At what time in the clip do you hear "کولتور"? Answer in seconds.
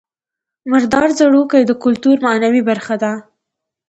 1.81-2.17